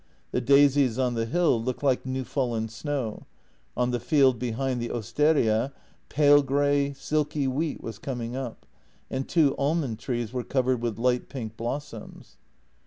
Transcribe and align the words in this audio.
The 0.31 0.41
daisies 0.41 0.97
on 0.97 1.13
the 1.13 1.27
hill 1.27 1.63
looked 1.63 1.83
like 1.83 2.07
new 2.07 2.23
fallen 2.23 2.69
snow; 2.69 3.27
on 3.77 3.91
the 3.91 3.99
field 3.99 4.39
behind 4.39 4.81
the 4.81 4.89
osteria 4.89 5.73
pale 6.09 6.41
grey, 6.41 6.91
silky 6.93 7.47
wheat 7.47 7.83
was 7.83 7.99
coming 7.99 8.35
up, 8.35 8.65
and 9.11 9.29
two 9.29 9.55
almond 9.59 9.99
trees 9.99 10.33
were 10.33 10.43
covered 10.43 10.81
with 10.81 10.97
light 10.97 11.29
pink 11.29 11.55
blossoms. 11.55 12.37